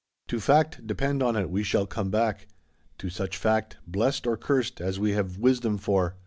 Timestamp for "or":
4.25-4.35